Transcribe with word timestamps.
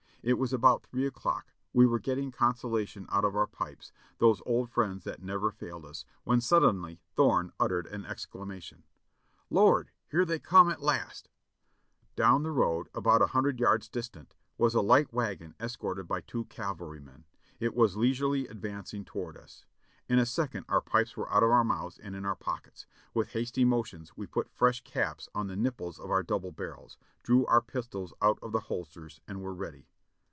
It 0.23 0.37
was 0.37 0.53
about 0.53 0.83
three 0.83 1.07
o'clock; 1.07 1.51
we 1.73 1.87
were 1.87 1.97
getting 1.97 2.31
consolation 2.31 3.07
out 3.09 3.25
of 3.25 3.35
our 3.35 3.47
pipes, 3.47 3.91
those 4.19 4.39
old 4.45 4.69
friends 4.69 5.03
that 5.03 5.23
never 5.23 5.49
failed 5.49 5.83
us, 5.83 6.05
when 6.25 6.41
suddenly 6.41 7.01
Thorne 7.15 7.51
uttered 7.59 7.87
an 7.87 8.05
ex 8.05 8.27
clamation: 8.27 8.83
"Lord! 9.49 9.89
here 10.11 10.23
they 10.23 10.37
come 10.37 10.69
at 10.69 10.79
last!" 10.79 11.31
Down 12.15 12.43
the 12.43 12.51
road, 12.51 12.87
about 12.93 13.23
a 13.23 13.33
hundred 13.33 13.59
yards 13.59 13.89
distant, 13.89 14.35
was 14.59 14.75
a 14.75 14.81
light 14.81 15.11
wagon 15.11 15.55
escorted 15.59 16.07
by 16.07 16.21
two 16.21 16.45
cavalrymen; 16.45 17.25
it 17.59 17.73
was 17.73 17.97
leisurely 17.97 18.47
advancing 18.47 19.03
toward 19.03 19.35
us. 19.35 19.65
In 20.07 20.19
a 20.19 20.25
second 20.27 20.65
our 20.69 20.81
pipes 20.81 21.17
were 21.17 21.33
out 21.33 21.41
of 21.41 21.49
our 21.49 21.63
mouths 21.63 21.97
and 21.97 22.15
in 22.15 22.25
our 22.25 22.35
pockets. 22.35 22.85
With 23.15 23.29
hasty 23.29 23.65
motions 23.65 24.15
we 24.15 24.27
put 24.27 24.51
fresh 24.51 24.81
caps 24.83 25.29
on 25.33 25.47
the 25.47 25.55
nipples 25.57 25.97
of 25.97 26.11
our 26.11 26.21
double 26.21 26.51
barrels, 26.51 26.99
drew 27.23 27.43
our 27.47 27.61
pistols 27.61 28.13
out 28.21 28.37
of 28.43 28.51
the 28.51 28.59
holsters 28.69 29.19
and 29.27 29.41
were 29.41 29.55
ready. 29.55 29.87